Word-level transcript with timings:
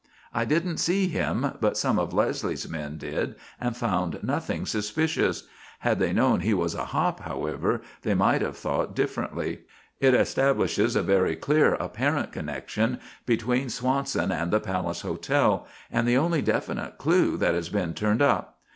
I 0.33 0.45
didn't 0.45 0.79
see 0.79 1.07
him, 1.09 1.51
but 1.61 1.77
some 1.77 1.99
of 1.99 2.11
Leslie's 2.11 2.67
men 2.67 2.97
did 2.97 3.35
and 3.59 3.77
found 3.77 4.17
nothing 4.23 4.65
suspicious. 4.65 5.43
Had 5.81 5.99
they 5.99 6.11
known 6.11 6.39
he 6.39 6.55
was 6.55 6.73
a 6.73 6.85
'hop,' 6.85 7.19
however, 7.19 7.83
they 8.01 8.15
might 8.15 8.41
have 8.41 8.57
thought 8.57 8.95
differently. 8.95 9.59
It 9.99 10.15
establishes 10.15 10.95
a 10.95 11.03
very 11.03 11.35
clear 11.35 11.75
apparent 11.75 12.31
connection 12.31 12.97
between 13.27 13.69
Swanson 13.69 14.31
and 14.31 14.49
the 14.49 14.59
Palace 14.59 15.01
Hotel 15.01 15.67
and 15.91 16.07
the 16.07 16.17
only 16.17 16.41
definite 16.41 16.97
clue 16.97 17.37
that 17.37 17.53
has 17.53 17.69
been 17.69 17.93
turned 17.93 18.23
up. 18.23 18.57